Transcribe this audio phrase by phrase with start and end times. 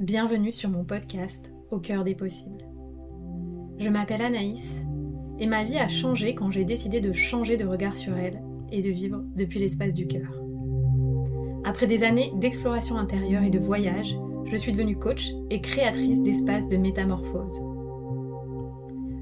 [0.00, 2.64] bienvenue sur mon podcast Au cœur des possibles.
[3.76, 4.78] Je m'appelle Anaïs
[5.38, 8.40] et ma vie a changé quand j'ai décidé de changer de regard sur elle
[8.72, 10.42] et de vivre depuis l'espace du cœur.
[11.64, 14.16] Après des années d'exploration intérieure et de voyage,
[14.46, 17.60] je suis devenue coach et créatrice d'espaces de métamorphose.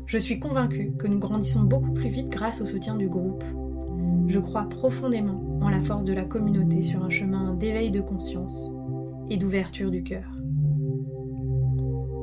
[0.07, 3.43] Je suis convaincue que nous grandissons beaucoup plus vite grâce au soutien du groupe.
[4.29, 8.73] Je crois profondément en la force de la communauté sur un chemin d'éveil de conscience
[9.29, 10.38] et d'ouverture du cœur.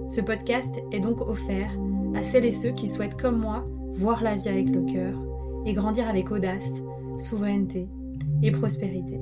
[0.07, 1.71] Ce podcast est donc offert
[2.13, 5.17] à celles et ceux qui souhaitent comme moi voir la vie avec le cœur
[5.65, 6.81] et grandir avec audace,
[7.17, 7.87] souveraineté
[8.43, 9.19] et prospérité.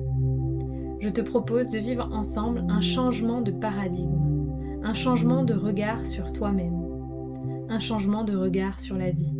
[1.00, 6.32] Je te propose de vivre ensemble un changement de paradigme, un changement de regard sur
[6.32, 6.78] toi-même,
[7.70, 9.34] un changement de regard sur la vie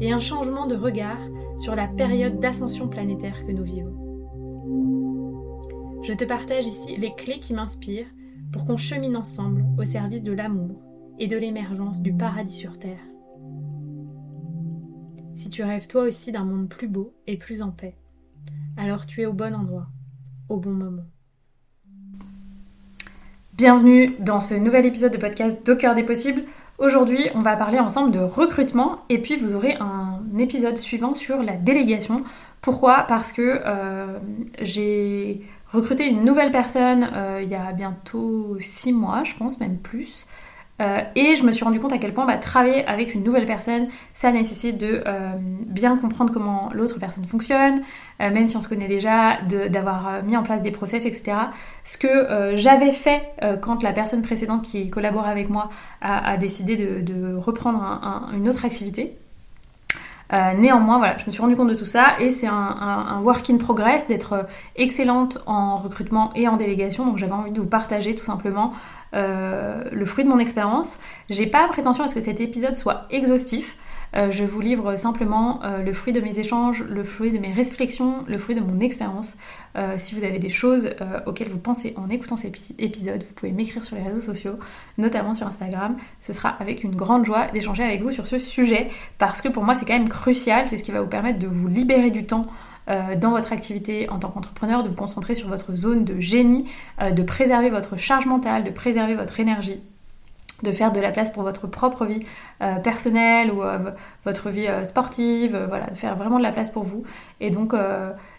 [0.00, 1.20] et un changement de regard
[1.58, 3.94] sur la période d'ascension planétaire que nous vivons.
[6.02, 8.10] Je te partage ici les clés qui m'inspirent
[8.54, 10.80] pour qu'on chemine ensemble au service de l'amour
[11.18, 13.00] et de l'émergence du paradis sur Terre.
[15.34, 17.96] Si tu rêves toi aussi d'un monde plus beau et plus en paix,
[18.76, 19.88] alors tu es au bon endroit,
[20.48, 21.02] au bon moment.
[23.54, 26.44] Bienvenue dans ce nouvel épisode de podcast cœur des possibles.
[26.78, 31.42] Aujourd'hui, on va parler ensemble de recrutement et puis vous aurez un épisode suivant sur
[31.42, 32.22] la délégation.
[32.60, 33.04] Pourquoi?
[33.08, 34.20] Parce que euh,
[34.62, 35.42] j'ai
[35.74, 40.26] recruté une nouvelle personne euh, il y a bientôt six mois, je pense, même plus.
[40.82, 43.46] Euh, et je me suis rendu compte à quel point bah, travailler avec une nouvelle
[43.46, 47.80] personne, ça nécessite de euh, bien comprendre comment l'autre personne fonctionne,
[48.18, 51.36] même si on se connaît déjà, d'avoir mis en place des process, etc.
[51.84, 53.22] Ce que j'avais fait
[53.60, 59.16] quand la personne précédente qui collabore avec moi a, décidé de, reprendre une autre activité.
[60.34, 63.48] Euh, néanmoins, voilà, je me suis rendu compte de tout ça et c'est un, work
[63.50, 64.42] in progress d'être euh,
[64.74, 67.06] excellente en recrutement et en délégation.
[67.06, 68.72] Donc j'avais envie de vous partager tout simplement
[69.14, 70.98] euh, le fruit de mon expérience.
[71.30, 73.76] J'ai pas prétention à ce que cet épisode soit exhaustif.
[74.16, 77.52] Euh, je vous livre simplement euh, le fruit de mes échanges, le fruit de mes
[77.52, 79.36] réflexions, le fruit de mon expérience.
[79.76, 80.90] Euh, si vous avez des choses
[81.26, 84.58] auxquelles vous pensez en écoutant cet épisode, vous pouvez m'écrire sur les réseaux sociaux,
[84.98, 85.96] notamment sur Instagram.
[86.20, 89.64] Ce sera avec une grande joie d'échanger avec vous sur ce sujet parce que pour
[89.64, 92.26] moi c'est quand même crucial, c'est ce qui va vous permettre de vous libérer du
[92.26, 92.46] temps
[92.86, 96.66] dans votre activité en tant qu'entrepreneur, de vous concentrer sur votre zone de génie,
[97.00, 99.80] de préserver votre charge mentale, de préserver votre énergie
[100.62, 102.20] de faire de la place pour votre propre vie
[102.62, 103.78] euh, personnelle ou euh,
[104.24, 107.04] votre vie euh, sportive, voilà, de faire vraiment de la place pour vous.
[107.40, 107.74] Et donc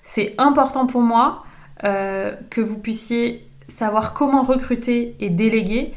[0.02, 1.44] c'est important pour moi
[1.82, 5.94] que vous puissiez savoir comment recruter et déléguer.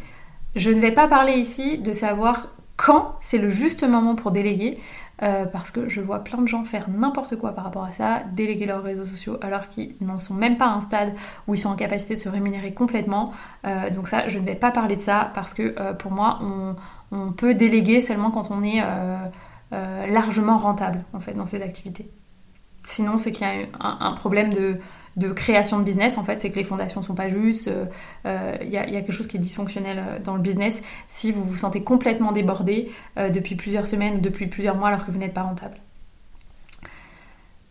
[0.56, 4.78] Je ne vais pas parler ici de savoir quand c'est le juste moment pour déléguer.
[5.22, 8.22] Euh, parce que je vois plein de gens faire n'importe quoi par rapport à ça,
[8.34, 11.12] déléguer leurs réseaux sociaux alors qu'ils n'en sont même pas à un stade
[11.48, 13.32] où ils sont en capacité de se rémunérer complètement.
[13.66, 16.38] Euh, donc ça, je ne vais pas parler de ça parce que euh, pour moi,
[17.10, 18.82] on, peut déléguer seulement quand on est
[19.72, 22.10] largement rentable en fait dans ces activités.
[22.84, 24.78] Sinon, c'est qu'il y a un problème de,
[25.18, 27.84] de création de business, en fait, c'est que les fondations sont pas justes, il euh,
[28.26, 31.56] euh, y, a, quelque chose qui est dysfonctionnel euh, dans le business si vous vous
[31.56, 35.42] sentez complètement débordé depuis plusieurs semaines ou depuis plusieurs mois alors que vous n'êtes pas
[35.42, 35.76] rentable.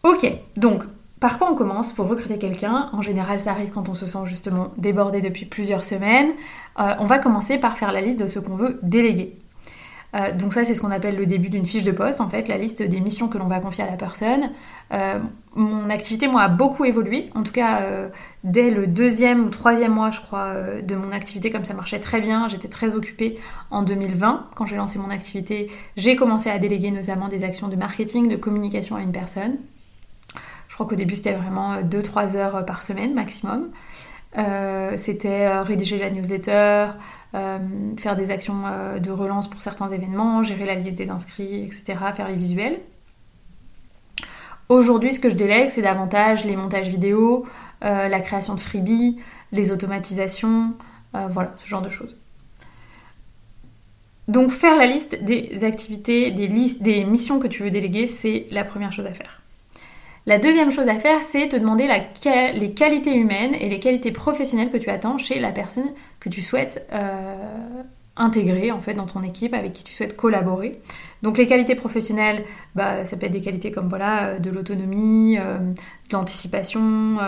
[0.04, 0.84] Ok, donc
[1.20, 2.90] par quoi on commence pour recruter quelqu'un?
[2.94, 6.32] En général, ça arrive quand on se sent justement débordé depuis plusieurs semaines.
[6.78, 9.38] on va commencer par faire la liste de ce qu'on veut déléguer.
[10.16, 12.48] Euh, donc ça, c'est ce qu'on appelle le début d'une fiche de poste, en fait,
[12.48, 14.52] la liste des missions que l'on va confier à la personne.
[14.94, 15.20] Euh,
[15.56, 17.30] mon activité, moi, a beaucoup évolué.
[17.36, 18.10] En tout cas, euh,
[18.44, 22.22] dès le deuxième ou troisième mois, je crois, de mon activité, comme ça marchait très
[22.22, 23.38] bien, j'étais très occupée
[23.70, 24.48] en 2020.
[24.56, 28.38] Quand j'ai lancé mon activité, j'ai commencé à déléguer notamment des actions de marketing, de
[28.38, 29.58] communication à une personne.
[30.70, 33.70] Je crois qu'au début, c'était vraiment 2-3 heures par semaine maximum.
[34.96, 36.90] c'était rédiger la newsletter,
[37.38, 37.60] euh,
[37.98, 42.00] faire des actions euh, de relance pour certains événements, gérer la liste des inscrits, etc.,
[42.16, 42.80] faire les visuels.
[44.70, 47.46] Aujourd'hui, ce que je délègue, c'est davantage les montages vidéo,
[47.84, 49.20] euh, la création de freebies,
[49.52, 50.74] les automatisations,
[51.14, 52.16] voilà, ce genre de choses.
[54.28, 58.92] Donc faire la liste des activités, des, missions que tu veux déléguer, c'est la première
[58.92, 59.42] chose à faire.
[60.28, 64.70] La deuxième chose à faire, c'est te demander les qualités humaines et les qualités professionnelles
[64.70, 67.34] que tu attends chez la personne que tu souhaites euh,
[68.18, 70.82] intégrer en fait dans ton équipe, avec qui tu souhaites collaborer.
[71.24, 72.44] Donc les qualités professionnelles,
[72.76, 77.20] bah, ça peut être des qualités comme voilà, euh, de l'autonomie, euh, de l'anticipation,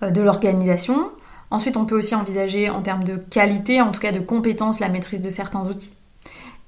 [0.00, 1.12] de l'organisation.
[1.50, 4.88] Ensuite, on peut aussi envisager en termes de qualité, en tout cas de compétences, la
[4.88, 5.92] maîtrise de certains outils.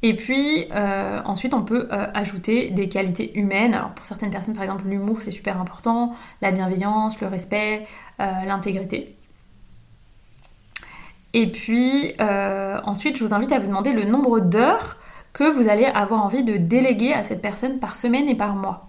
[0.06, 3.73] Et puis euh, ensuite, on peut euh, ajouter des qualités humaines.
[3.73, 7.87] Alors pour certaines personnes, par exemple, l'humour c'est super important, la bienveillance, le respect,
[8.21, 9.17] euh, l'intégrité.
[11.33, 14.99] Et puis ensuite, je vous invite à vous demander le nombre d'heures
[15.33, 18.87] que vous allez avoir envie de déléguer à cette personne par semaine et par mois.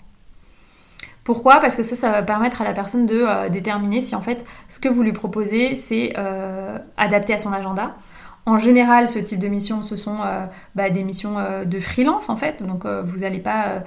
[1.24, 1.60] Pourquoi?
[1.60, 4.80] Parce que ça, ça va permettre à la personne de déterminer si en fait ce
[4.80, 6.14] que vous lui proposez, c'est
[6.98, 7.96] adapté à son agenda.
[8.45, 10.45] En général, ce type de mission, ce sont euh,
[10.75, 12.62] bah, des missions de freelance en fait.
[12.62, 13.83] Donc vous n'allez pas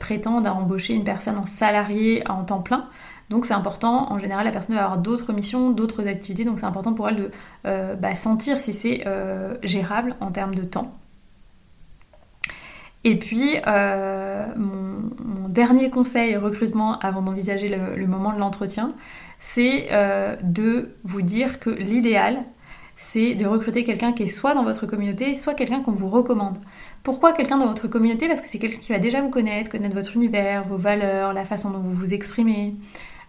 [0.00, 2.88] prétendre à embaucher une personne en salarié en temps plein.
[3.28, 6.64] Donc c'est important, en général la personne va avoir d'autres missions, d'autres activités, donc c'est
[6.64, 7.30] important pour elle de
[7.96, 9.04] bah, sentir si c'est
[9.62, 10.98] gérable en termes de temps.
[13.04, 18.92] Et puis, euh, mon, dernier conseil recrutement avant d'envisager le, moment de l'entretien,
[19.38, 22.44] c'est euh, de vous dire que l'idéal,
[22.98, 26.58] c'est de recruter quelqu'un qui est soit dans votre communauté, soit quelqu'un qu'on vous recommande.
[27.04, 28.26] Pourquoi quelqu'un dans votre communauté?
[28.26, 31.44] Parce que c'est quelqu'un qui va déjà vous connaître, connaître votre univers, vos valeurs, la
[31.44, 32.74] façon dont vous vous exprimez,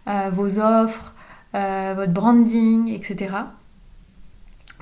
[0.08, 1.14] euh, vos offres,
[1.54, 3.30] votre branding, etc.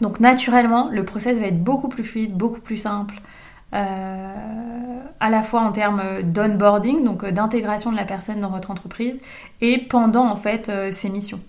[0.01, 3.16] Donc naturellement, le process va être beaucoup plus fluide, beaucoup plus simple,
[3.74, 8.72] euh, à la fois en termes d'onboarding, donc euh, d'intégration de la personne dans votre
[8.72, 9.19] entreprise,
[9.60, 11.42] et pendant en fait euh, ses missions.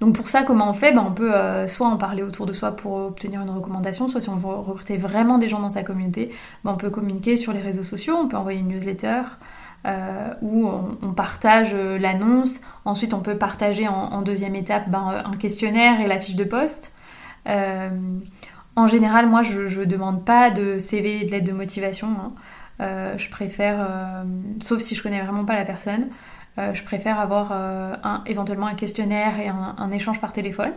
[0.00, 0.92] Donc pour ça, comment on fait?
[0.92, 1.32] Ben, On peut
[1.68, 4.96] soit en parler autour de soi pour obtenir une recommandation, soit si on veut recruter
[4.96, 6.32] vraiment des gens dans sa communauté,
[6.64, 9.22] ben, on peut communiquer sur les réseaux sociaux, on peut envoyer une newsletter
[10.42, 12.60] où on, partage l'annonce.
[12.84, 16.92] Ensuite, on peut partager en, deuxième étape ben, un questionnaire et la fiche de poste.
[18.76, 22.08] En général, moi, je ne demande pas de CV et de lettre de motivation.
[22.08, 22.32] Hein.
[22.82, 24.24] Euh, je préfère, euh,
[24.60, 26.08] sauf si je connais vraiment pas la personne,
[26.58, 30.72] euh, je préfère avoir un, éventuellement un questionnaire et un, échange par téléphone.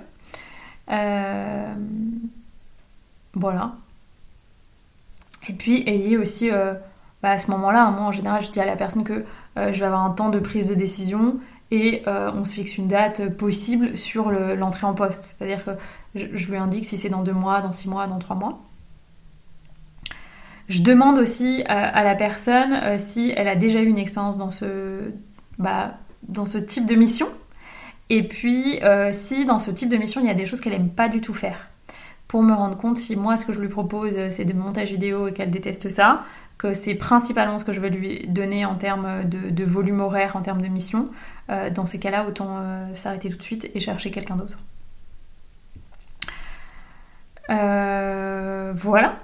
[3.33, 3.73] voilà.
[5.47, 6.49] Et puis, ayez aussi,
[7.21, 9.79] bah, à ce moment-là, hein, moi en général, je dis à la personne que je
[9.79, 11.35] vais avoir un temps de prise de décision
[11.71, 15.23] et on se fixe une date possible sur l'entrée en poste.
[15.23, 15.71] C'est-à-dire que
[16.15, 18.59] je, lui indique si c'est dans deux mois, dans six mois, dans trois mois.
[20.67, 24.51] Je demande aussi à, la personne euh, si elle a déjà eu une expérience dans
[24.51, 25.11] ce,
[25.59, 27.27] bah, dans ce type de mission.
[28.09, 30.73] Et puis, euh, si dans ce type de mission, il y a des choses qu'elle
[30.73, 31.69] n'aime pas du tout faire.
[32.27, 35.27] Pour me rendre compte si moi, ce que je lui propose, c'est des montages vidéo
[35.27, 36.23] et qu'elle déteste ça,
[36.57, 40.41] que c'est principalement ce que je vais lui donner en termes de, volume horaire, en
[40.41, 41.09] termes de mission.
[41.49, 42.61] Euh, dans ces cas-là, autant
[42.95, 44.57] s'arrêter tout de suite et chercher quelqu'un d'autre.
[47.49, 49.17] Euh, voilà.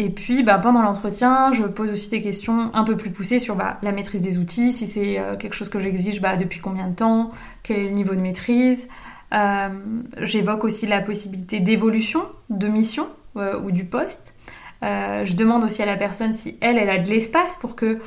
[0.00, 3.54] Et puis bah, pendant l'entretien, je pose aussi des questions un peu plus poussées sur
[3.54, 6.88] bah, la maîtrise des outils, si c'est euh, quelque chose que j'exige bah, depuis combien
[6.88, 7.32] de temps,
[7.62, 8.88] quel est le niveau de maîtrise.
[9.34, 9.68] Euh,
[10.22, 14.34] j'évoque aussi la possibilité d'évolution de mission ou du poste.
[14.82, 18.00] je demande aussi à la personne si elle, elle a de l'espace pour que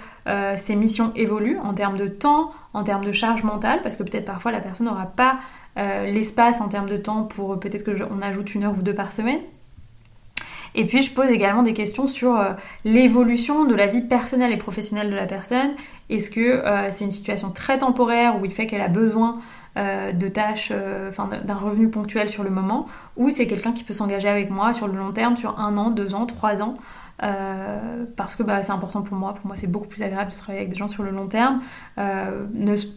[0.57, 4.25] ses missions évoluent en termes de temps, en termes de charge mentale, parce que peut-être
[4.25, 5.39] parfois la personne n'aura pas
[5.77, 9.11] euh, l'espace en termes de temps pour peut-être qu'on ajoute une heure ou deux par
[9.11, 9.39] semaine.
[10.75, 12.53] Et puis je pose également des questions sur euh,
[12.83, 15.71] l'évolution de la vie personnelle et professionnelle de la personne.
[16.09, 19.33] Est-ce que euh, c'est une situation très temporaire où il fait qu'elle a besoin
[19.75, 20.71] de tâches,
[21.09, 22.85] enfin d'un revenu ponctuel sur le moment,
[23.17, 25.89] ou c'est quelqu'un qui peut s'engager avec moi sur le long terme, sur un an,
[25.89, 26.75] deux ans, trois ans,
[27.21, 29.33] euh, parce que bah, c'est important pour moi.
[29.33, 31.61] Pour moi, c'est beaucoup plus agréable de travailler avec des gens sur le long terme,
[31.97, 32.45] euh,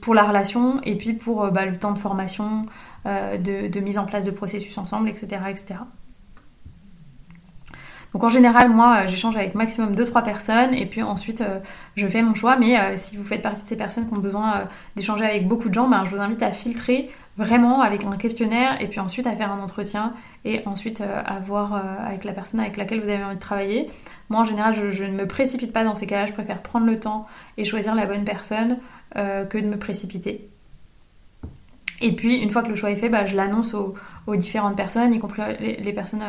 [0.00, 2.66] pour la relation et puis pour euh, bah, le temps de formation,
[3.04, 5.42] de, de, mise en place de processus ensemble, etc.
[5.48, 5.76] etc.
[8.16, 11.58] Donc en général, moi, euh, j'échange avec maximum 2-3 personnes et puis ensuite, euh,
[11.96, 12.56] je fais mon choix.
[12.56, 14.64] Mais euh, si vous faites partie de ces personnes qui ont besoin
[14.96, 18.80] d'échanger avec beaucoup de gens, ben, je vous invite à filtrer vraiment avec un questionnaire
[18.80, 20.14] et puis ensuite à faire un entretien
[20.46, 21.74] et ensuite à voir
[22.06, 23.90] avec la personne avec laquelle vous avez envie de travailler.
[24.30, 26.24] Moi, en général, je, ne me précipite pas dans ces cas-là.
[26.24, 27.26] Je préfère prendre le temps
[27.58, 28.78] et choisir la bonne personne
[29.14, 30.48] que de me précipiter.
[32.00, 33.94] Et puis, une fois que le choix est fait, ben, je l'annonce aux,
[34.36, 36.24] différentes personnes, y compris les personnes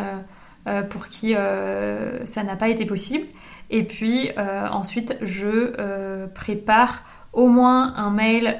[0.89, 3.25] pour qui euh, ça n'a pas été possible.
[3.69, 8.57] Et puis euh, ensuite, je prépare au moins un mail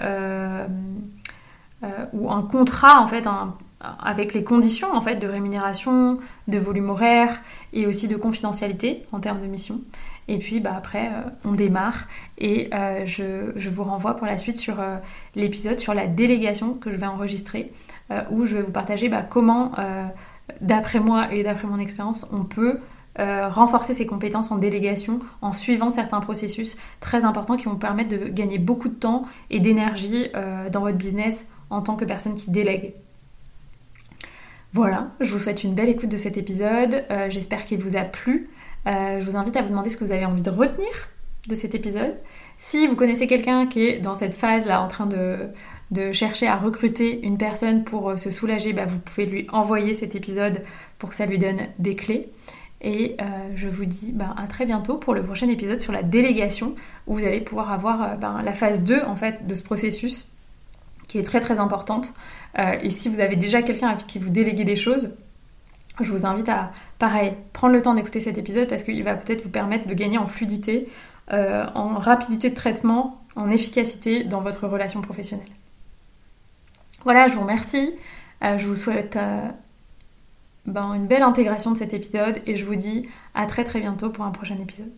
[2.13, 3.27] ou un contrat en fait,
[3.99, 7.41] avec les conditions en fait de rémunération, de volume horaire
[7.73, 9.81] et aussi de confidentialité en termes de mission.
[10.27, 11.09] Et puis bah, après,
[11.45, 12.69] on démarre et
[13.05, 14.75] je, je, vous renvoie pour la suite sur
[15.35, 17.71] l'épisode sur la délégation que je vais enregistrer,
[18.29, 19.71] où je vais vous partager bah, comment
[20.61, 22.79] d'après moi et d'après mon expérience, on peut
[23.19, 28.09] euh, renforcer ses compétences en délégation en suivant certains processus très importants qui vont permettre
[28.09, 32.35] de gagner beaucoup de temps et d'énergie euh, dans votre business en tant que personne
[32.35, 32.93] qui délègue.
[34.71, 37.05] Voilà, je vous souhaite une belle écoute de cet épisode.
[37.09, 38.49] Euh, j'espère qu'il vous a plu.
[38.85, 40.87] je vous invite à vous demander ce que vous avez envie de retenir
[41.47, 42.15] de cet épisode.
[42.57, 45.49] Si vous connaissez quelqu'un qui est dans cette phase là en train de,
[45.91, 49.93] de chercher à recruter une personne pour euh, se soulager, bah, vous pouvez lui envoyer
[49.93, 50.63] cet épisode
[50.99, 52.29] pour que ça lui donne des clés.
[52.81, 53.25] Et euh,
[53.55, 56.75] je vous dis bah, à très bientôt pour le prochain épisode sur la délégation
[57.07, 60.27] où vous allez pouvoir avoir euh, bah, la phase 2 en fait de ce processus
[61.07, 62.11] qui est très très importante.
[62.57, 65.11] et si vous avez déjà quelqu'un avec qui vous déléguez des choses,
[66.01, 69.41] je vous invite à, pareil, prendre le temps d'écouter cet épisode parce qu'il va peut-être
[69.41, 70.89] vous permettre de gagner en fluidité,
[71.31, 75.47] en rapidité de traitement, en efficacité dans votre relation professionnelle.
[77.03, 77.93] Voilà, je vous remercie.
[78.43, 79.41] Euh, je vous souhaite euh,
[80.65, 84.09] ben, une belle intégration de cet épisode et je vous dis à très très bientôt
[84.09, 84.91] pour un prochain épisode.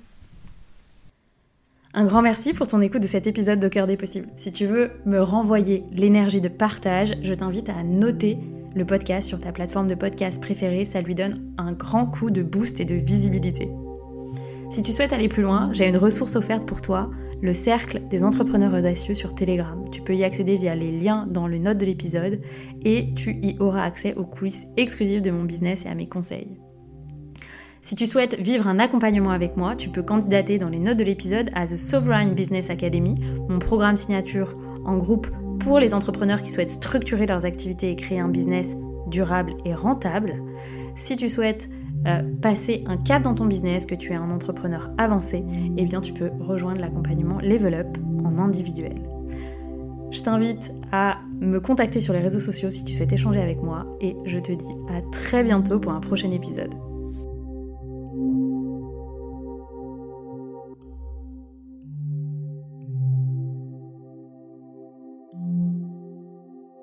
[1.94, 4.28] Un grand merci pour ton écoute de cet épisode de Cœur des Possibles.
[4.36, 8.38] Si tu veux me renvoyer l'énergie de partage, je t'invite à noter
[8.76, 10.86] le podcast sur ta plateforme de podcast préférée.
[10.86, 13.70] Ça lui donne un grand coup de boost et de visibilité.
[14.72, 17.10] Si tu souhaites aller plus loin, j'ai une ressource offerte pour toi
[17.42, 19.84] le cercle des entrepreneurs audacieux sur Telegram.
[19.92, 22.42] Tu peux y accéder via les liens dans les notes de l'épisode
[22.84, 26.60] et tu y auras accès aux coulisses exclusives de mon business et à mes conseils.
[27.82, 31.04] Si tu souhaites vivre un accompagnement avec moi, tu peux candidater dans les notes de
[31.04, 33.16] l'épisode à The Sovereign Business Academy,
[33.48, 35.28] mon programme signature en groupe
[35.60, 38.76] pour les entrepreneurs qui souhaitent structurer leurs activités et créer un business
[39.08, 40.44] durable et rentable.
[40.96, 41.70] Si tu souhaites
[42.08, 45.44] euh, passer un cap dans ton business, que tu es un entrepreneur avancé,
[45.78, 48.96] eh bien tu peux rejoindre l'accompagnement Level Up en individuel.
[50.12, 53.86] Je t'invite à me contacter sur les réseaux sociaux si tu souhaites échanger avec moi
[54.02, 56.74] et je te dis à très bientôt pour un prochain épisode.